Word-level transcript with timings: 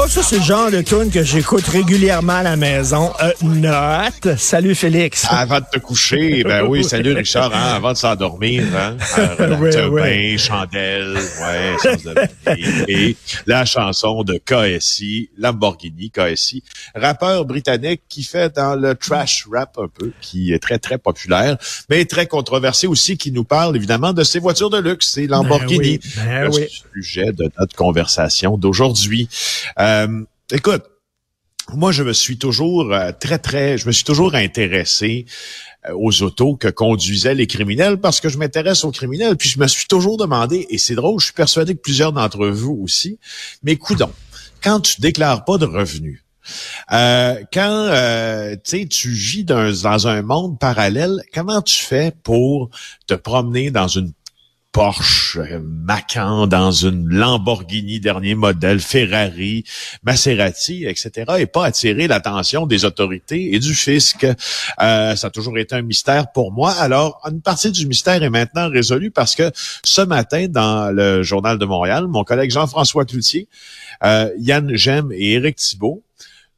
Oh, 0.00 0.06
ça, 0.06 0.22
c'est 0.22 0.36
le 0.36 0.42
genre 0.42 0.70
de 0.70 0.80
tune 0.80 1.10
que 1.10 1.24
j'écoute 1.24 1.66
régulièrement 1.66 2.34
à 2.34 2.42
la 2.44 2.56
maison. 2.56 3.12
Euh, 3.20 3.32
note. 3.42 4.38
Salut, 4.38 4.76
Félix. 4.76 5.26
Avant 5.28 5.58
de 5.58 5.64
te 5.72 5.80
coucher, 5.80 6.44
ben 6.44 6.64
oui, 6.66 6.84
salut 6.84 7.14
Richard, 7.14 7.52
hein, 7.52 7.74
avant 7.74 7.92
de 7.92 7.96
s'endormir, 7.96 8.62
hein, 8.76 8.96
un 9.38 9.58
ouais. 9.58 9.90
bain, 9.90 10.36
chandelle, 10.38 11.16
ouais, 11.16 11.96
de 12.04 12.14
et 12.88 13.16
la 13.46 13.64
chanson 13.64 14.22
de 14.22 14.38
KSI, 14.38 15.30
Lamborghini, 15.36 16.12
KSI, 16.12 16.62
rappeur 16.94 17.44
britannique 17.44 18.02
qui 18.08 18.22
fait 18.22 18.54
dans 18.54 18.76
le 18.76 18.94
trash 18.94 19.46
rap 19.52 19.76
un 19.78 19.88
peu, 19.88 20.12
qui 20.20 20.52
est 20.52 20.60
très, 20.60 20.78
très 20.78 20.98
populaire, 20.98 21.56
mais 21.90 22.04
très 22.04 22.26
controversé 22.26 22.86
aussi, 22.86 23.18
qui 23.18 23.32
nous 23.32 23.44
parle 23.44 23.74
évidemment 23.74 24.12
de 24.12 24.22
ses 24.28 24.38
voitures 24.38 24.70
de 24.70 24.78
luxe, 24.78 25.08
c'est 25.14 25.26
Lamborghini. 25.26 25.98
Ben 25.98 26.10
oui, 26.16 26.24
ben 26.24 26.42
le 26.44 26.50
oui. 26.54 26.66
sujet 26.94 27.32
de 27.32 27.50
notre 27.58 27.74
conversation 27.74 28.56
d'aujourd'hui. 28.56 29.28
Euh, 29.78 30.24
écoute, 30.52 30.82
moi, 31.74 31.92
je 31.92 32.02
me 32.02 32.12
suis 32.12 32.38
toujours 32.38 32.92
euh, 32.92 33.12
très, 33.18 33.38
très, 33.38 33.76
je 33.76 33.86
me 33.86 33.92
suis 33.92 34.04
toujours 34.04 34.34
intéressé 34.34 35.26
euh, 35.86 35.92
aux 35.94 36.22
autos 36.22 36.56
que 36.56 36.68
conduisaient 36.68 37.34
les 37.34 37.46
criminels 37.46 37.98
parce 37.98 38.20
que 38.20 38.28
je 38.28 38.38
m'intéresse 38.38 38.84
aux 38.84 38.90
criminels. 38.90 39.36
Puis 39.36 39.48
je 39.48 39.58
me 39.58 39.66
suis 39.66 39.86
toujours 39.86 40.16
demandé, 40.16 40.66
et 40.70 40.78
c'est 40.78 40.94
drôle, 40.94 41.20
je 41.20 41.26
suis 41.26 41.34
persuadé 41.34 41.74
que 41.74 41.80
plusieurs 41.80 42.12
d'entre 42.12 42.46
vous 42.48 42.78
aussi, 42.82 43.18
mais 43.62 43.76
coudon, 43.76 44.10
quand 44.62 44.80
tu 44.80 45.00
déclares 45.00 45.44
pas 45.44 45.58
de 45.58 45.66
revenus, 45.66 46.24
euh, 46.92 47.42
quand 47.52 47.88
euh, 47.90 48.56
tu 48.64 49.10
vis 49.10 49.44
dans, 49.44 49.70
dans 49.82 50.08
un 50.08 50.22
monde 50.22 50.58
parallèle, 50.58 51.22
comment 51.34 51.62
tu 51.62 51.82
fais 51.82 52.12
pour 52.22 52.70
te 53.06 53.14
promener 53.14 53.70
dans 53.70 53.88
une 53.88 54.12
Porsche 54.72 55.38
euh, 55.38 55.60
Macan, 55.62 56.46
dans 56.46 56.70
une 56.70 57.08
Lamborghini 57.08 58.00
dernier 58.00 58.34
modèle, 58.34 58.80
Ferrari, 58.80 59.64
Maserati, 60.02 60.84
etc., 60.84 61.32
et 61.38 61.46
pas 61.46 61.64
attirer 61.64 62.06
l'attention 62.06 62.66
des 62.66 62.84
autorités 62.84 63.54
et 63.54 63.58
du 63.58 63.74
fisc. 63.74 64.24
Euh, 64.24 65.16
ça 65.16 65.26
a 65.26 65.30
toujours 65.30 65.56
été 65.58 65.74
un 65.74 65.82
mystère 65.82 66.30
pour 66.32 66.52
moi. 66.52 66.72
Alors, 66.72 67.20
une 67.30 67.40
partie 67.40 67.70
du 67.72 67.86
mystère 67.86 68.22
est 68.22 68.30
maintenant 68.30 68.68
résolue 68.68 69.10
parce 69.10 69.34
que 69.34 69.50
ce 69.82 70.02
matin, 70.02 70.46
dans 70.48 70.94
le 70.94 71.22
Journal 71.22 71.58
de 71.58 71.64
Montréal, 71.64 72.06
mon 72.06 72.24
collègue 72.24 72.50
Jean-François 72.50 73.06
Cloutier, 73.06 73.48
euh, 74.04 74.30
Yann 74.38 74.76
Gem 74.76 75.10
et 75.12 75.32
Éric 75.32 75.56
Thibault 75.56 76.02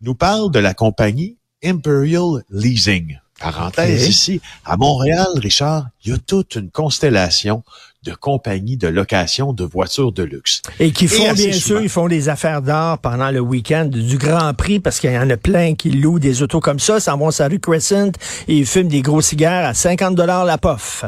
nous 0.02 0.14
parlent 0.14 0.50
de 0.50 0.58
la 0.58 0.74
compagnie 0.74 1.36
Imperial 1.62 2.42
Leasing. 2.50 3.18
Parenthèse 3.40 4.06
ici, 4.06 4.40
à 4.66 4.76
Montréal, 4.76 5.28
Richard, 5.36 5.88
il 6.04 6.10
y 6.10 6.14
a 6.14 6.18
toute 6.18 6.56
une 6.56 6.70
constellation 6.70 7.62
de 8.02 8.14
compagnies 8.14 8.78
de 8.78 8.88
location 8.88 9.52
de 9.52 9.64
voitures 9.64 10.12
de 10.12 10.22
luxe. 10.22 10.62
Et 10.78 10.90
qui 10.90 11.06
font, 11.06 11.32
bien 11.34 11.52
souvent. 11.52 11.60
sûr, 11.60 11.82
ils 11.82 11.88
font 11.88 12.08
des 12.08 12.28
affaires 12.30 12.62
d'or 12.62 12.98
pendant 12.98 13.30
le 13.30 13.40
week-end 13.40 13.84
du 13.84 14.16
Grand 14.16 14.54
Prix 14.54 14.80
parce 14.80 15.00
qu'il 15.00 15.12
y 15.12 15.18
en 15.18 15.28
a 15.28 15.36
plein 15.36 15.74
qui 15.74 15.90
louent 15.90 16.18
des 16.18 16.42
autos 16.42 16.60
comme 16.60 16.78
ça, 16.78 16.98
s'en 16.98 17.18
vont 17.18 17.30
sur 17.30 17.44
la 17.44 17.48
rue 17.50 17.60
Crescent 17.60 18.12
et 18.48 18.56
ils 18.56 18.66
fument 18.66 18.88
des 18.88 19.02
gros 19.02 19.20
cigares 19.20 19.66
à 19.66 19.74
50 19.74 20.14
dollars 20.14 20.46
la 20.46 20.56
pof. 20.56 21.04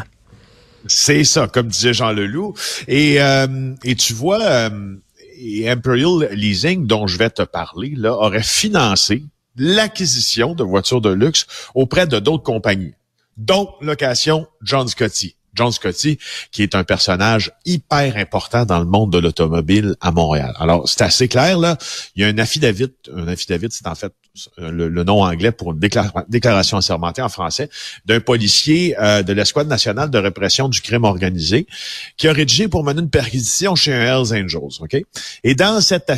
C'est 0.86 1.24
ça, 1.24 1.46
comme 1.48 1.68
disait 1.68 1.94
Jean 1.94 2.12
Leloup. 2.12 2.54
Et, 2.88 3.22
euh, 3.22 3.74
et 3.84 3.94
tu 3.94 4.12
vois, 4.12 4.42
euh, 4.42 4.96
et 5.38 5.70
Imperial 5.70 6.28
Leasing, 6.32 6.86
dont 6.86 7.06
je 7.06 7.16
vais 7.16 7.30
te 7.30 7.42
parler, 7.42 7.94
là, 7.96 8.12
aurait 8.14 8.42
financé 8.42 9.24
l'acquisition 9.56 10.54
de 10.54 10.62
voitures 10.62 11.00
de 11.00 11.10
luxe 11.10 11.46
auprès 11.74 12.06
de 12.06 12.18
d'autres 12.18 12.42
compagnies, 12.42 12.94
dont 13.36 13.68
Location 13.80 14.46
John 14.62 14.88
Scotty. 14.88 15.36
John 15.54 15.70
Scotty, 15.70 16.18
qui 16.50 16.62
est 16.62 16.74
un 16.74 16.84
personnage 16.84 17.52
hyper 17.64 18.16
important 18.16 18.64
dans 18.64 18.78
le 18.78 18.86
monde 18.86 19.12
de 19.12 19.18
l'automobile 19.18 19.96
à 20.00 20.10
Montréal. 20.10 20.54
Alors, 20.58 20.88
c'est 20.88 21.02
assez 21.02 21.28
clair, 21.28 21.58
là. 21.58 21.76
Il 22.16 22.22
y 22.22 22.24
a 22.24 22.28
un 22.28 22.38
affidavit, 22.38 22.92
un 23.14 23.28
affidavit, 23.28 23.68
c'est 23.70 23.86
en 23.86 23.94
fait 23.94 24.12
le, 24.56 24.88
le 24.88 25.04
nom 25.04 25.22
anglais 25.22 25.52
pour 25.52 25.72
une 25.72 25.78
déclara- 25.78 26.24
déclaration 26.28 26.78
assermentée 26.78 27.20
en 27.20 27.28
français, 27.28 27.68
d'un 28.06 28.20
policier 28.20 28.96
euh, 28.98 29.22
de 29.22 29.32
l'Escouade 29.34 29.68
nationale 29.68 30.10
de 30.10 30.18
répression 30.18 30.70
du 30.70 30.80
crime 30.80 31.04
organisé, 31.04 31.66
qui 32.16 32.28
a 32.28 32.32
rédigé 32.32 32.68
pour 32.68 32.82
mener 32.82 33.02
une 33.02 33.10
perquisition 33.10 33.74
chez 33.74 33.92
un 33.92 34.00
Hells 34.00 34.32
Angels, 34.32 34.80
OK? 34.80 34.96
Et 35.44 35.54
dans 35.54 35.80
cette 35.82 36.10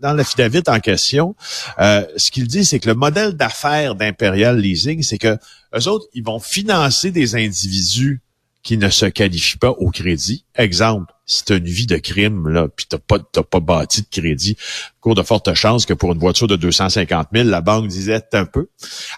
dans 0.00 0.14
l'affidavit 0.14 0.62
en 0.68 0.80
question, 0.80 1.36
euh, 1.80 2.06
ce 2.16 2.30
qu'il 2.30 2.46
dit, 2.46 2.64
c'est 2.64 2.80
que 2.80 2.88
le 2.88 2.94
modèle 2.94 3.34
d'affaires 3.34 3.94
d'Imperial 3.94 4.58
Leasing, 4.58 5.02
c'est 5.02 5.18
que 5.18 5.36
eux 5.76 5.88
autres, 5.88 6.06
ils 6.14 6.24
vont 6.24 6.38
financer 6.40 7.10
des 7.10 7.34
individus 7.34 8.22
qui 8.64 8.78
ne 8.78 8.88
se 8.88 9.06
qualifient 9.06 9.58
pas 9.58 9.70
au 9.70 9.90
crédit. 9.90 10.44
Exemple, 10.56 11.12
si 11.26 11.44
tu 11.44 11.52
as 11.52 11.56
une 11.56 11.66
vie 11.66 11.86
de 11.86 11.98
crime, 11.98 12.48
là, 12.48 12.66
puis 12.66 12.86
tu 12.90 12.98
pas, 12.98 13.18
t'as 13.18 13.42
pas 13.42 13.60
bâti 13.60 14.02
de 14.02 14.06
crédit, 14.10 14.56
cours 15.00 15.14
de 15.14 15.22
forte 15.22 15.52
chance 15.54 15.86
que 15.86 15.92
pour 15.92 16.12
une 16.12 16.18
voiture 16.18 16.48
de 16.48 16.56
250 16.56 17.28
000, 17.32 17.48
la 17.48 17.60
banque 17.60 17.86
disait 17.86 18.22
un 18.32 18.46
peu. 18.46 18.68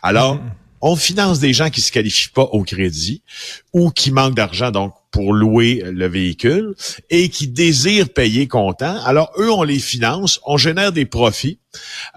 Alors, 0.02 0.40
on 0.80 0.96
finance 0.96 1.38
des 1.38 1.52
gens 1.52 1.70
qui 1.70 1.80
se 1.80 1.92
qualifient 1.92 2.30
pas 2.30 2.42
au 2.42 2.64
crédit 2.64 3.22
ou 3.72 3.90
qui 3.90 4.10
manquent 4.10 4.34
d'argent, 4.34 4.70
donc 4.70 4.94
pour 5.11 5.33
louer 5.33 5.83
le 5.84 6.06
véhicule 6.06 6.75
et 7.11 7.28
qui 7.28 7.49
désirent 7.49 8.09
payer 8.09 8.49
comptant. 8.49 8.99
Alors, 9.05 9.33
eux, 9.39 9.50
on 9.50 9.62
les 9.62 9.78
finance, 9.78 10.41
on 10.44 10.56
génère 10.56 10.93
des 10.93 11.06
profits 11.06 11.59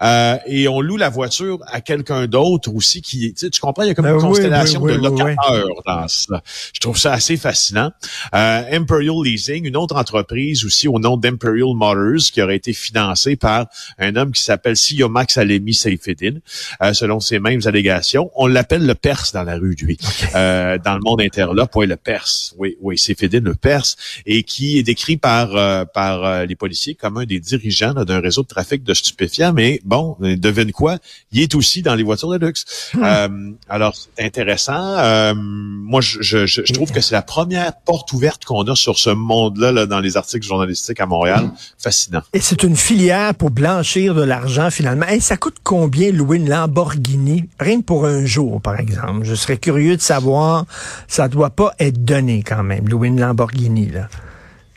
euh, 0.02 0.36
et 0.46 0.68
on 0.68 0.80
loue 0.80 0.96
la 0.96 1.08
voiture 1.08 1.58
à 1.66 1.80
quelqu'un 1.80 2.26
d'autre 2.26 2.72
aussi 2.74 3.02
qui, 3.02 3.32
tu, 3.32 3.46
sais, 3.46 3.50
tu 3.50 3.60
comprends, 3.60 3.82
il 3.82 3.88
y 3.88 3.90
a 3.90 3.94
comme 3.94 4.04
Ben 4.04 4.12
une 4.12 4.16
oui, 4.16 4.22
constellation 4.22 4.80
oui, 4.80 4.92
oui, 4.92 5.02
de 5.02 5.08
oui, 5.08 5.18
locateurs 5.18 5.82
dans 5.86 6.08
ça. 6.08 6.42
Je 6.72 6.80
trouve 6.80 6.98
ça 6.98 7.12
assez 7.12 7.36
fascinant. 7.36 7.90
Euh, 8.34 8.62
Imperial 8.72 9.16
Leasing, 9.24 9.66
une 9.66 9.76
autre 9.76 9.96
entreprise 9.96 10.64
aussi 10.64 10.88
au 10.88 10.98
nom 10.98 11.16
d'Imperial 11.16 11.74
Motors 11.74 12.30
qui 12.32 12.42
aurait 12.42 12.56
été 12.56 12.72
financée 12.72 13.36
par 13.36 13.66
un 13.98 14.16
homme 14.16 14.32
qui 14.32 14.42
s'appelle 14.42 14.76
Siyomak 14.76 15.30
Salemi 15.30 15.74
Seyfedin, 15.74 16.38
euh, 16.82 16.92
selon 16.92 17.20
ses 17.20 17.38
mêmes 17.38 17.60
allégations. 17.64 18.30
On 18.36 18.46
l'appelle 18.46 18.86
le 18.86 18.94
Perse 18.94 19.32
dans 19.32 19.42
la 19.42 19.56
rue, 19.56 19.76
lui. 19.80 19.98
Euh, 20.34 20.78
dans 20.78 20.94
le 20.94 21.00
monde 21.00 21.20
interlope, 21.20 21.74
oui, 21.74 21.86
le 21.86 21.96
Perse. 21.96 22.54
Oui, 22.56 22.76
oui, 22.80 22.98
Seyfedin, 22.98 23.40
le 23.40 23.54
Perse, 23.54 23.96
et 24.26 24.42
qui 24.42 24.78
est 24.78 24.82
décrit 24.82 25.16
par, 25.16 25.54
euh, 25.56 25.84
par 25.84 26.24
euh, 26.24 26.46
les 26.46 26.56
policiers 26.56 26.94
comme 26.94 27.18
un 27.18 27.24
des 27.24 27.40
dirigeants 27.40 27.92
d'un 27.92 28.20
réseau 28.20 28.42
de 28.42 28.48
trafic 28.48 28.82
de 28.84 28.94
stupéfiants. 28.94 29.52
Mais 29.52 29.80
bon, 29.84 30.16
euh, 30.22 30.36
devine 30.36 30.72
quoi? 30.72 30.98
Il 31.32 31.40
est 31.42 31.54
aussi 31.54 31.82
dans 31.82 31.94
les 31.94 32.02
voitures 32.02 32.30
de 32.30 32.46
luxe. 32.46 32.92
Euh, 32.96 33.28
alors, 33.68 33.94
c'est 33.94 34.24
intéressant. 34.24 34.96
Euh, 34.98 35.34
moi, 35.36 36.00
je, 36.00 36.22
je, 36.22 36.46
je 36.46 36.62
je 36.64 36.72
trouve 36.72 36.92
que 36.92 37.00
c'est 37.00 37.14
la 37.14 37.22
première 37.22 37.72
porte 37.84 38.12
ouverte 38.12 38.44
qu'on 38.44 38.62
a 38.62 38.76
sur 38.76 38.98
ce 38.98 39.10
monde-là 39.10 39.72
là, 39.72 39.86
dans 39.86 40.00
les 40.00 40.16
articles 40.16 40.46
journalistiques 40.46 41.00
à 41.00 41.06
Montréal. 41.06 41.50
Fascinant. 41.78 42.22
Et 42.32 42.40
c'est 42.40 42.62
une 42.62 42.76
filière 42.76 43.34
pour 43.34 43.50
blanchir 43.50 44.14
de 44.14 44.22
l'argent 44.22 44.70
finalement. 44.70 45.06
Et 45.08 45.20
ça 45.20 45.36
coûte 45.36 45.56
combien 45.62 46.12
louer 46.12 46.36
une 46.36 46.48
Lamborghini? 46.48 47.48
Rien 47.58 47.80
que 47.80 47.84
pour 47.84 48.06
un 48.06 48.24
jour, 48.24 48.62
par 48.62 48.78
exemple? 48.78 49.24
Je 49.24 49.34
serais 49.34 49.56
curieux 49.56 49.96
de 49.96 50.00
savoir. 50.00 50.64
Ça 51.08 51.28
doit 51.28 51.50
pas 51.50 51.74
être 51.80 52.04
donné 52.04 52.42
quand 52.44 52.62
même, 52.62 52.69
louer 52.78 53.08
une 53.08 53.20
Lamborghini. 53.20 53.92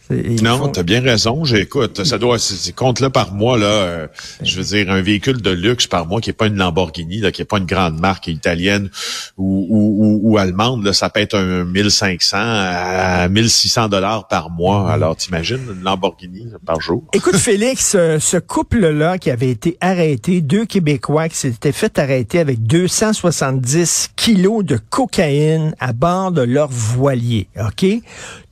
Non, 0.10 0.58
font- 0.58 0.68
t'as 0.68 0.84
bien 0.84 1.02
raison. 1.02 1.44
J'écoute, 1.46 2.04
ça 2.04 2.18
doit, 2.18 2.38
compte 2.76 3.00
là 3.00 3.10
par 3.10 3.34
mois 3.34 3.58
là. 3.58 3.66
euh, 3.66 4.08
je 4.44 4.58
veux 4.58 4.64
dire 4.64 4.92
un 4.92 5.02
véhicule 5.02 5.42
de 5.42 5.50
luxe 5.50 5.88
par 5.88 6.06
mois 6.06 6.20
qui 6.22 6.30
est 6.30 6.34
pas 6.34 6.48
une 6.48 6.58
Lamborghini, 6.58 7.20
là, 7.20 7.32
qui 7.32 7.42
est 7.42 7.46
pas 7.46 7.58
une 7.58 7.66
grande 7.66 8.00
marque 8.00 8.28
italienne 8.28 8.90
ou, 9.38 9.66
ou, 9.70 10.06
ou, 10.30 10.32
ou 10.34 10.38
allemande. 10.38 10.84
Là, 10.84 10.94
ça 10.94 11.10
peut 11.10 11.22
être 11.22 11.36
un 11.38 11.64
1500 11.64 12.38
à 12.38 13.28
1600 13.30 13.88
dollars 13.90 14.28
par 14.28 14.50
mois. 14.50 14.92
Alors, 14.92 15.16
t'imagines 15.16 15.60
une 15.74 15.84
Lamborghini 15.84 16.48
par 16.66 16.82
jour? 16.82 17.04
Écoute, 17.14 17.36
Félix, 17.38 17.92
ce 17.92 18.38
couple-là 18.38 19.18
qui 19.18 19.32
avait 19.32 19.50
été 19.50 19.78
arrêté, 19.82 20.42
deux 20.42 20.66
Québécois 20.66 21.30
qui 21.30 21.38
s'étaient 21.38 21.72
fait 21.72 21.98
arrêter 21.98 22.40
avec 22.40 22.62
270 22.64 24.12
kilos 24.16 24.64
de 24.66 24.78
cocaïne 24.90 25.76
à 25.80 25.94
bord 25.94 26.32
de 26.32 26.42
leur 26.42 26.68
voilier, 26.70 27.48
OK? 27.60 27.86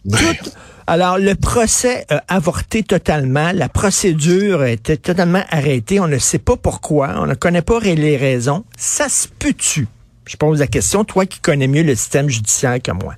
Tout- 0.09 0.49
alors, 0.87 1.17
le 1.17 1.35
procès 1.35 2.05
a 2.09 2.23
avorté 2.27 2.83
totalement. 2.83 3.51
La 3.53 3.69
procédure 3.69 4.63
était 4.65 4.97
totalement 4.97 5.43
arrêtée. 5.49 5.99
On 5.99 6.07
ne 6.07 6.17
sait 6.17 6.39
pas 6.39 6.57
pourquoi. 6.57 7.13
On 7.17 7.25
ne 7.25 7.35
connaît 7.35 7.61
pas 7.61 7.79
les 7.79 8.17
raisons. 8.17 8.65
Ça 8.77 9.09
se 9.09 9.27
peut-tu? 9.27 9.87
Je 10.25 10.37
pose 10.37 10.59
la 10.59 10.67
question, 10.67 11.03
toi 11.03 11.25
qui 11.25 11.39
connais 11.39 11.67
mieux 11.67 11.83
le 11.83 11.95
système 11.95 12.29
judiciaire 12.29 12.81
que 12.81 12.91
moi. 12.91 13.15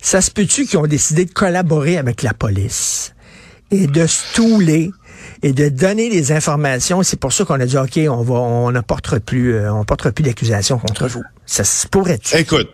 Ça 0.00 0.20
se 0.20 0.30
peut-tu 0.30 0.66
qu'ils 0.66 0.78
ont 0.78 0.86
décidé 0.86 1.24
de 1.24 1.32
collaborer 1.32 1.96
avec 1.96 2.22
la 2.22 2.34
police? 2.34 3.14
et 3.70 3.86
de 3.86 4.06
stouler 4.06 4.90
et 5.42 5.52
de 5.52 5.68
donner 5.68 6.08
les 6.08 6.32
informations? 6.32 7.02
C'est 7.02 7.18
pour 7.18 7.32
ça 7.32 7.44
qu'on 7.44 7.60
a 7.60 7.66
dit, 7.66 7.76
OK, 7.76 7.98
on 8.08 8.22
va, 8.22 8.34
on 8.34 8.70
ne 8.70 8.80
portera 8.80 9.20
plus, 9.20 9.54
euh, 9.54 9.82
portera 9.84 10.12
plus 10.12 10.22
d'accusation 10.22 10.78
contre 10.78 11.08
vous. 11.08 11.24
Ça 11.46 11.64
se 11.64 11.86
pourrait-tu? 11.86 12.36
Écoute, 12.36 12.68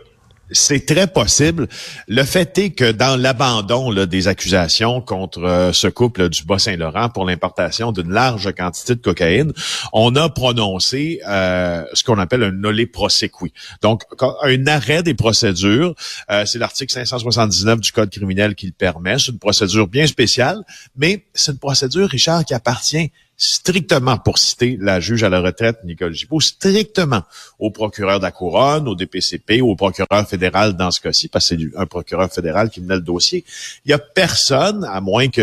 c'est 0.51 0.87
très 0.87 1.07
possible. 1.07 1.69
Le 2.09 2.25
fait 2.25 2.57
est 2.59 2.71
que 2.71 2.93
dans 2.93 3.21
l'abandon 3.21 3.93
des 4.05 4.29
accusations 4.29 5.01
contre 5.01 5.45
euh, 5.45 5.73
ce 5.73 5.89
couple 5.89 6.29
du 6.29 6.45
Bas-Saint-Laurent 6.45 7.09
pour 7.09 7.25
l'importation 7.25 7.93
d'une 7.93 8.11
large 8.11 8.53
quantité 8.55 8.95
de 8.95 9.01
cocaïne, 9.01 9.53
on 9.93 10.15
a 10.17 10.29
prononcé 10.29 11.21
euh, 11.27 11.85
ce 11.95 12.05
qu'on 12.05 12.19
appelle 12.19 12.43
un 12.43 12.53
nolle 12.53 12.87
prosequi. 12.87 13.53
Donc, 13.83 14.03
un 14.43 14.67
arrêt 14.67 15.03
des 15.03 15.15
procédures. 15.15 15.95
Euh, 16.31 16.45
c'est 16.47 16.59
l'article 16.59 16.93
579 16.93 17.81
du 17.81 17.93
Code 17.93 18.11
criminel 18.11 18.55
qui 18.55 18.67
le 18.67 18.73
permet. 18.73 19.19
C'est 19.19 19.33
une 19.33 19.39
procédure 19.39 19.87
bien 19.87 20.07
spéciale, 20.07 20.63
mais 20.97 21.27
c'est 21.35 21.53
une 21.53 21.59
procédure, 21.59 22.09
Richard, 22.09 22.45
qui 22.45 22.55
appartient 22.55 23.11
strictement, 23.43 24.19
pour 24.19 24.39
citer 24.39 24.79
la 24.81 25.01
juge 25.01 25.25
à 25.25 25.29
la 25.29 25.41
retraite, 25.41 25.79
Nicole 25.83 26.15
Gibault, 26.15 26.39
strictement 26.39 27.23
au 27.59 27.71
procureur 27.71 28.21
de 28.21 28.25
la 28.25 28.31
Couronne, 28.31 28.87
au 28.87 28.95
DPCP, 28.95 29.61
au 29.61 29.75
procureur 29.75 30.29
fédéral 30.29 30.75
dans 30.75 30.93
ce 30.93 31.01
cas-ci, 31.01 31.27
parce 31.27 31.49
que 31.49 31.57
c'est 31.57 31.77
un 31.77 31.87
procureur 31.87 32.33
fédéral 32.33 32.71
qui 32.71 32.81
menait 32.81 32.95
le 32.95 33.01
dossier. 33.01 33.45
Il 33.85 33.91
y 33.91 33.95
a 33.95 33.99
personne, 33.99 34.85
à 34.85 35.01
moins 35.01 35.27
que 35.29 35.41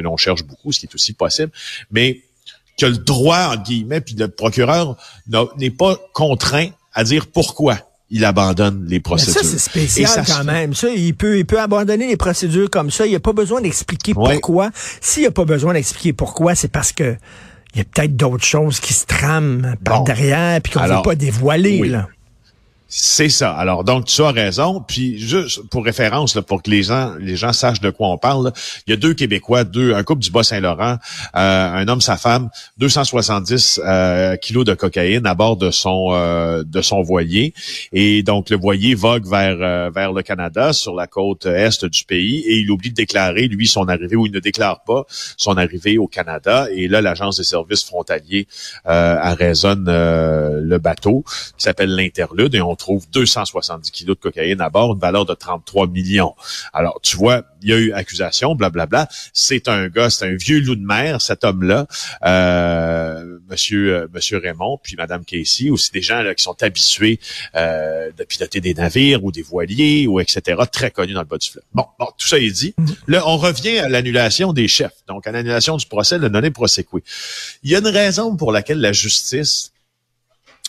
l'on 0.00 0.16
cherche 0.16 0.42
beaucoup, 0.42 0.72
ce 0.72 0.80
qui 0.80 0.86
est 0.86 0.94
aussi 0.96 1.12
possible, 1.12 1.52
mais 1.92 2.22
que 2.76 2.86
le 2.86 2.98
droit, 2.98 3.54
en 3.54 3.56
guillemets, 3.56 4.00
puis 4.00 4.16
le 4.16 4.26
procureur 4.26 4.96
n'est 5.58 5.70
pas 5.70 5.96
contraint 6.12 6.70
à 6.92 7.04
dire 7.04 7.28
pourquoi 7.28 7.78
il 8.12 8.26
abandonne 8.26 8.84
les 8.86 9.00
procédures. 9.00 9.42
ça, 9.42 9.48
c'est 9.48 9.58
spécial 9.58 10.24
quand 10.26 10.44
même. 10.44 10.74
Ça, 10.74 10.88
il 10.90 11.14
peut, 11.14 11.38
il 11.38 11.46
peut 11.46 11.58
abandonner 11.58 12.06
les 12.06 12.18
procédures 12.18 12.68
comme 12.68 12.90
ça. 12.90 13.06
Il 13.06 13.08
n'y 13.08 13.16
a 13.16 13.20
pas 13.20 13.32
besoin 13.32 13.62
d'expliquer 13.62 14.12
pourquoi. 14.12 14.70
S'il 15.00 15.22
n'y 15.22 15.26
a 15.26 15.30
pas 15.30 15.46
besoin 15.46 15.72
d'expliquer 15.72 16.12
pourquoi, 16.12 16.54
c'est 16.54 16.68
parce 16.68 16.92
que 16.92 17.16
il 17.74 17.78
y 17.78 17.80
a 17.80 17.84
peut-être 17.84 18.14
d'autres 18.14 18.44
choses 18.44 18.80
qui 18.80 18.92
se 18.92 19.06
trament 19.06 19.76
par 19.82 20.04
derrière 20.04 20.60
puis 20.60 20.74
qu'on 20.74 20.82
ne 20.82 20.88
veut 20.88 21.02
pas 21.02 21.14
dévoiler. 21.14 21.88
Là. 21.88 22.06
C'est 22.94 23.30
ça. 23.30 23.54
Alors 23.54 23.84
donc 23.84 24.04
tu 24.04 24.20
as 24.20 24.32
raison. 24.32 24.84
Puis 24.86 25.18
juste 25.18 25.66
pour 25.70 25.82
référence, 25.82 26.34
là, 26.34 26.42
pour 26.42 26.62
que 26.62 26.68
les 26.68 26.82
gens 26.82 27.14
les 27.18 27.36
gens 27.36 27.54
sachent 27.54 27.80
de 27.80 27.88
quoi 27.88 28.10
on 28.10 28.18
parle, 28.18 28.52
il 28.86 28.90
y 28.90 28.92
a 28.92 28.98
deux 28.98 29.14
Québécois, 29.14 29.64
deux 29.64 29.94
un 29.94 30.02
couple 30.02 30.20
du 30.20 30.30
Bas-Saint-Laurent, 30.30 30.98
euh, 31.34 31.72
un 31.72 31.88
homme 31.88 32.02
sa 32.02 32.18
femme, 32.18 32.50
270 32.76 33.80
euh, 33.82 34.36
kilos 34.36 34.66
de 34.66 34.74
cocaïne 34.74 35.26
à 35.26 35.34
bord 35.34 35.56
de 35.56 35.70
son 35.70 36.08
euh, 36.10 36.64
de 36.66 36.82
son 36.82 37.00
voilier. 37.00 37.54
Et 37.94 38.22
donc 38.22 38.50
le 38.50 38.58
voilier 38.58 38.94
vogue 38.94 39.26
vers 39.26 39.90
vers 39.90 40.12
le 40.12 40.20
Canada 40.20 40.74
sur 40.74 40.94
la 40.94 41.06
côte 41.06 41.46
est 41.46 41.86
du 41.86 42.04
pays 42.04 42.40
et 42.40 42.58
il 42.58 42.70
oublie 42.70 42.90
de 42.90 42.94
déclarer 42.94 43.48
lui 43.48 43.68
son 43.68 43.88
arrivée 43.88 44.16
ou 44.16 44.26
il 44.26 44.32
ne 44.32 44.40
déclare 44.40 44.82
pas 44.84 45.04
son 45.38 45.56
arrivée 45.56 45.96
au 45.96 46.08
Canada. 46.08 46.66
Et 46.70 46.88
là 46.88 47.00
l'agence 47.00 47.38
des 47.38 47.44
services 47.44 47.84
frontaliers 47.84 48.46
arraisonne 48.84 49.86
le 49.86 50.76
bateau 50.76 51.24
qui 51.56 51.64
s'appelle 51.64 51.96
l'Interlude 51.96 52.54
trouve 52.82 53.08
270 53.10 53.90
kilos 53.90 54.16
de 54.16 54.20
cocaïne 54.20 54.60
à 54.60 54.68
bord, 54.68 54.92
une 54.92 54.98
valeur 54.98 55.24
de 55.24 55.34
33 55.34 55.86
millions. 55.86 56.34
Alors, 56.72 57.00
tu 57.02 57.16
vois, 57.16 57.44
il 57.62 57.68
y 57.70 57.72
a 57.72 57.76
eu 57.76 57.92
accusation, 57.92 58.54
blablabla. 58.54 59.08
C'est 59.32 59.68
un 59.68 59.88
gars, 59.88 60.10
c'est 60.10 60.26
un 60.26 60.34
vieux 60.34 60.60
loup 60.60 60.74
de 60.74 60.84
mer, 60.84 61.20
cet 61.20 61.44
homme-là, 61.44 61.86
euh, 62.24 63.38
Monsieur 63.48 63.94
euh, 63.94 64.08
Monsieur 64.12 64.38
Raymond, 64.38 64.80
puis 64.82 64.96
Madame 64.96 65.24
Casey, 65.24 65.70
aussi 65.70 65.92
des 65.92 66.02
gens 66.02 66.22
là, 66.22 66.34
qui 66.34 66.42
sont 66.42 66.60
habitués 66.62 67.20
euh, 67.54 68.10
de 68.16 68.24
piloter 68.24 68.60
des 68.60 68.74
navires 68.74 69.24
ou 69.24 69.30
des 69.30 69.42
voiliers 69.42 70.06
ou 70.08 70.18
etc. 70.18 70.60
Très 70.70 70.90
connus 70.90 71.14
dans 71.14 71.20
le 71.20 71.26
bas 71.26 71.38
du 71.38 71.48
fleuve. 71.48 71.64
Bon, 71.72 71.86
bon, 71.98 72.08
tout 72.18 72.26
ça 72.26 72.38
est 72.38 72.50
dit. 72.50 72.74
Mm-hmm. 72.78 72.94
Là, 73.08 73.22
on 73.28 73.36
revient 73.36 73.78
à 73.78 73.88
l'annulation 73.88 74.52
des 74.52 74.66
chefs, 74.66 75.04
donc 75.06 75.26
à 75.26 75.32
l'annulation 75.32 75.76
du 75.76 75.86
procès, 75.86 76.18
le 76.18 76.28
non 76.28 76.42
prosequi. 76.50 76.98
Il 77.62 77.70
y 77.70 77.76
a 77.76 77.78
une 77.78 77.86
raison 77.86 78.36
pour 78.36 78.50
laquelle 78.50 78.80
la 78.80 78.92
justice 78.92 79.71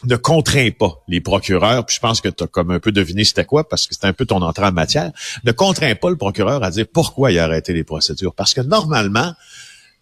ne 0.06 0.16
contraint 0.16 0.72
pas 0.72 1.04
les 1.08 1.22
procureurs, 1.22 1.86
puis 1.86 1.96
je 1.96 2.00
pense 2.00 2.22
que 2.22 2.30
tu 2.30 2.44
as 2.44 2.48
comme 2.48 2.72
un 2.72 2.80
peu 2.80 2.92
deviné 2.92 3.24
c'était 3.24 3.46
quoi, 3.46 3.68
parce 3.68 3.88
que 3.88 3.96
c'est 3.96 4.06
un 4.06 4.14
peu 4.14 4.26
ton 4.26 4.42
entrée 4.42 4.66
en 4.66 4.72
matière, 4.72 5.12
ne 5.44 5.52
contraint 5.52 5.96
pas 5.96 6.10
le 6.10 6.18
procureur 6.18 6.64
à 6.64 6.72
dire 6.72 6.86
pourquoi 6.92 7.32
il 7.32 7.40
a 7.40 7.46
arrêté 7.46 7.74
les 7.74 7.84
procédures. 7.84 8.34
Parce 8.34 8.54
que 8.54 8.62
normalement, 8.62 9.34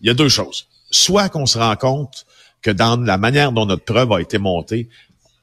il 0.01 0.07
y 0.07 0.09
a 0.09 0.13
deux 0.13 0.29
choses. 0.29 0.67
Soit 0.89 1.29
qu'on 1.29 1.45
se 1.45 1.57
rend 1.57 1.75
compte 1.75 2.25
que 2.61 2.71
dans 2.71 2.99
la 2.99 3.17
manière 3.17 3.51
dont 3.51 3.65
notre 3.65 3.85
preuve 3.85 4.11
a 4.11 4.21
été 4.21 4.37
montée, 4.37 4.89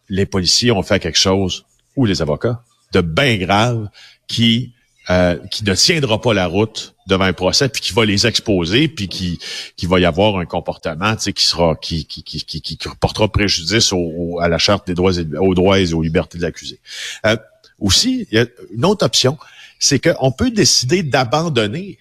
les 0.08 0.26
policiers 0.26 0.72
ont 0.72 0.82
fait 0.82 1.00
quelque 1.00 1.19
chose, 1.19 1.64
ou 1.96 2.04
les 2.04 2.22
avocats, 2.22 2.62
de 2.93 3.00
bien 3.00 3.37
grave, 3.37 3.88
qui 4.26 4.72
euh, 5.10 5.38
qui 5.50 5.64
ne 5.64 5.75
tiendra 5.75 6.20
pas 6.20 6.34
la 6.34 6.46
route 6.46 6.94
devant 7.06 7.25
un 7.25 7.32
procès, 7.32 7.69
puis 7.70 7.81
qui 7.81 7.93
va 7.93 8.05
les 8.05 8.26
exposer, 8.26 8.88
puis 8.88 9.08
qui, 9.08 9.38
qui 9.76 9.87
va 9.87 9.99
y 10.00 10.05
avoir 10.05 10.37
un 10.37 10.44
comportement 10.44 11.16
qui 11.16 11.46
sera 11.46 11.76
qui, 11.76 12.05
qui, 12.05 12.22
qui, 12.22 12.44
qui, 12.44 12.60
qui 12.60 12.78
portera 13.00 13.28
préjudice 13.28 13.93
au, 13.93 14.38
à 14.40 14.49
la 14.49 14.58
charte 14.58 14.87
des 14.87 14.94
droits 14.94 15.16
et, 15.16 15.26
aux 15.38 15.55
droits 15.55 15.81
et 15.81 15.94
aux 15.94 16.02
libertés 16.02 16.37
de 16.37 16.43
l'accusé. 16.43 16.78
Euh, 17.25 17.37
aussi, 17.81 18.26
il 18.31 18.38
y 18.38 18.40
a 18.40 18.46
une 18.75 18.84
autre 18.84 19.06
option, 19.06 19.38
c'est 19.78 19.99
qu'on 19.99 20.32
peut 20.32 20.50
décider 20.50 21.02
d'abandonner 21.02 21.99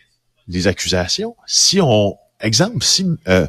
les 0.48 0.68
accusations 0.68 1.36
si 1.45 1.80
on, 1.81 2.18
exemple, 2.42 2.83
si 2.83 3.06
euh, 3.27 3.48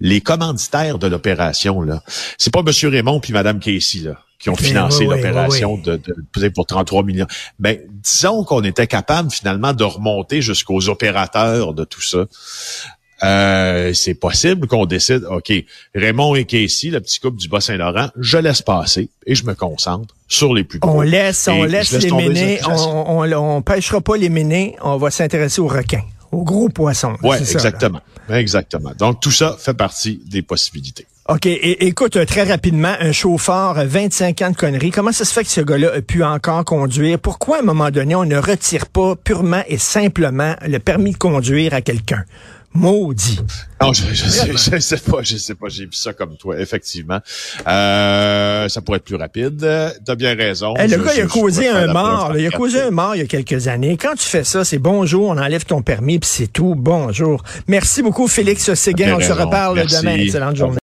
les 0.00 0.20
commanditaires 0.20 0.98
de 0.98 1.06
l'opération 1.06 1.80
là, 1.82 2.02
c'est 2.38 2.52
pas 2.52 2.62
Monsieur 2.62 2.88
Raymond 2.88 3.20
puis 3.20 3.32
Madame 3.32 3.60
Casey 3.60 4.00
là 4.00 4.20
qui 4.38 4.50
ont 4.50 4.56
financé 4.56 5.04
l'opération 5.04 5.78
de, 5.78 5.96
de, 5.96 6.48
pour 6.48 6.66
33 6.66 7.02
millions. 7.02 7.26
Ben, 7.58 7.78
disons 8.02 8.44
qu'on 8.44 8.62
était 8.62 8.86
capable 8.86 9.30
finalement 9.30 9.72
de 9.72 9.84
remonter 9.84 10.42
jusqu'aux 10.42 10.88
opérateurs 10.88 11.72
de 11.74 11.84
tout 11.84 12.02
ça. 12.02 12.26
Euh, 13.22 13.94
c'est 13.94 14.14
possible 14.14 14.66
qu'on 14.66 14.84
décide, 14.84 15.24
OK, 15.24 15.52
Raymond 15.94 16.34
et 16.34 16.44
Casey, 16.44 16.88
le 16.88 17.00
petit 17.00 17.20
couple 17.20 17.38
du 17.38 17.48
Bas-Saint-Laurent, 17.48 18.08
je 18.18 18.36
laisse 18.36 18.60
passer 18.60 19.08
et 19.24 19.34
je 19.34 19.46
me 19.46 19.54
concentre 19.54 20.14
sur 20.28 20.52
les 20.52 20.64
plus 20.64 20.78
gros. 20.78 20.98
On 20.98 21.00
laisse, 21.00 21.48
on 21.48 21.64
laisse, 21.64 21.92
les 21.92 22.10
ménés, 22.10 22.60
on, 22.66 23.22
on, 23.22 23.32
on, 23.32 23.62
pêchera 23.62 24.00
pas 24.00 24.16
les 24.16 24.28
ménés, 24.28 24.76
on 24.82 24.96
va 24.96 25.10
s'intéresser 25.10 25.62
aux 25.62 25.68
requins, 25.68 26.02
aux 26.32 26.44
gros 26.44 26.68
poissons. 26.68 27.16
Oui, 27.22 27.36
exactement. 27.36 28.00
exactement. 28.28 28.92
Donc, 28.98 29.20
tout 29.20 29.30
ça 29.30 29.56
fait 29.58 29.74
partie 29.74 30.20
des 30.26 30.42
possibilités. 30.42 31.06
OK. 31.26 31.46
Et, 31.46 31.86
écoute, 31.86 32.18
très 32.26 32.42
rapidement, 32.42 32.92
un 33.00 33.12
chauffeur, 33.12 33.82
25 33.82 34.42
ans 34.42 34.50
de 34.50 34.56
conneries. 34.56 34.90
Comment 34.90 35.12
ça 35.12 35.24
se 35.24 35.32
fait 35.32 35.42
que 35.42 35.48
ce 35.48 35.62
gars-là 35.62 35.92
a 35.94 36.02
pu 36.02 36.22
encore 36.22 36.66
conduire? 36.66 37.18
Pourquoi, 37.18 37.56
à 37.56 37.60
un 37.60 37.64
moment 37.64 37.90
donné, 37.90 38.14
on 38.14 38.26
ne 38.26 38.36
retire 38.36 38.86
pas 38.86 39.16
purement 39.16 39.62
et 39.66 39.78
simplement 39.78 40.54
le 40.66 40.78
permis 40.78 41.12
de 41.12 41.16
conduire 41.16 41.72
à 41.72 41.80
quelqu'un? 41.80 42.24
Maudit. 42.74 43.38
Non, 43.80 43.92
je, 43.92 44.02
je, 44.12 44.28
sais, 44.28 44.52
je, 44.52 44.78
sais, 44.80 44.96
pas, 44.96 45.22
je 45.22 45.36
sais 45.36 45.54
pas, 45.54 45.68
j'ai 45.68 45.84
vu 45.84 45.92
ça 45.92 46.12
comme 46.12 46.36
toi, 46.36 46.58
effectivement. 46.58 47.20
Euh, 47.68 48.68
ça 48.68 48.80
pourrait 48.80 48.96
être 48.96 49.04
plus 49.04 49.14
rapide. 49.14 49.64
T'as 50.04 50.14
bien 50.16 50.34
raison. 50.34 50.74
le 50.76 50.96
gars, 50.96 51.12
il 51.14 51.20
a 51.20 51.26
causé 51.26 51.68
un 51.68 51.92
mort. 51.92 52.32
il 52.36 52.46
a 52.46 52.50
causé 52.50 52.80
un 52.80 52.90
mort 52.90 53.14
il 53.14 53.20
y 53.20 53.22
a 53.22 53.26
quelques 53.26 53.68
années. 53.68 53.96
Quand 53.96 54.14
tu 54.14 54.26
fais 54.26 54.42
ça, 54.42 54.64
c'est 54.64 54.78
bonjour, 54.78 55.28
on 55.28 55.38
enlève 55.38 55.64
ton 55.64 55.82
permis, 55.82 56.18
puis 56.18 56.28
c'est 56.28 56.52
tout. 56.52 56.74
Bonjour. 56.76 57.44
Merci 57.68 58.02
beaucoup, 58.02 58.26
Félix 58.26 58.74
Séguin. 58.74 59.14
On 59.16 59.20
se 59.20 59.32
reparle 59.32 59.86
demain. 59.86 60.16
Excellente 60.16 60.56
journée. 60.56 60.72